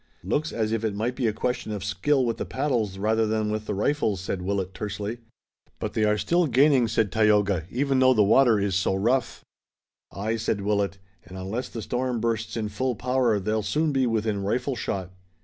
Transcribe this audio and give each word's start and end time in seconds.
"Looks 0.23 0.51
as 0.51 0.71
if 0.71 0.83
it 0.83 0.95
might 0.95 1.15
be 1.15 1.27
a 1.27 1.31
question 1.31 1.71
of 1.71 1.83
skill 1.83 2.25
with 2.25 2.37
the 2.37 2.43
paddles 2.47 2.97
rather 2.97 3.27
than 3.27 3.51
with 3.51 3.67
the 3.67 3.75
rifles," 3.75 4.19
said 4.19 4.41
Willet 4.41 4.73
tersely. 4.73 5.19
"But 5.77 5.93
they 5.93 6.05
are 6.05 6.17
still 6.17 6.47
gaining," 6.47 6.87
said 6.87 7.11
Tayoga, 7.11 7.65
"even 7.69 7.99
though 7.99 8.15
the 8.15 8.23
water 8.23 8.59
is 8.59 8.73
so 8.73 8.95
rough." 8.95 9.45
"Aye," 10.11 10.37
said 10.37 10.61
Willet, 10.61 10.97
"and 11.25 11.37
unless 11.37 11.69
the 11.69 11.83
storm 11.83 12.19
bursts 12.19 12.57
in 12.57 12.69
full 12.69 12.95
power 12.95 13.39
they'll 13.39 13.61
soon 13.61 13.91
be 13.91 14.07
within 14.07 14.41
rifle 14.41 14.75
shot." 14.75 15.11